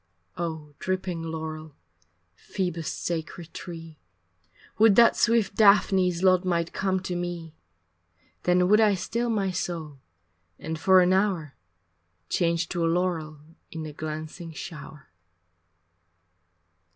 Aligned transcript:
Oh 0.35 0.73
dripping 0.79 1.21
laurel, 1.21 1.75
Phoebus 2.33 2.91
sacred 2.91 3.53
tree, 3.53 3.99
Would 4.79 4.95
that 4.95 5.15
swift 5.15 5.53
Daphne's 5.53 6.23
lot 6.23 6.43
might 6.43 6.73
come 6.73 7.01
to 7.01 7.15
me, 7.15 7.53
Then 8.41 8.67
would 8.67 8.81
I 8.81 8.95
still 8.95 9.29
my 9.29 9.51
soul 9.51 9.99
and 10.57 10.79
for 10.79 11.01
an 11.01 11.13
hour 11.13 11.53
Change 12.29 12.67
to 12.69 12.83
a 12.83 12.89
laurel 12.89 13.41
in 13.69 13.83
the 13.83 13.93
glancing 13.93 14.53
shower. 14.53 15.09